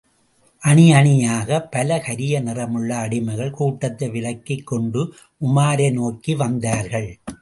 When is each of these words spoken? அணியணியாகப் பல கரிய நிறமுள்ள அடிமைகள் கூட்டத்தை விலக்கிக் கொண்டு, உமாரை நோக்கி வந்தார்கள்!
அணியணியாகப் 0.63 1.67
பல 1.71 1.99
கரிய 1.99 2.39
நிறமுள்ள 2.39 2.95
அடிமைகள் 2.95 3.51
கூட்டத்தை 3.51 4.09
விலக்கிக் 4.09 4.63
கொண்டு, 4.63 5.03
உமாரை 5.41 5.93
நோக்கி 5.93 6.35
வந்தார்கள்! 6.35 7.09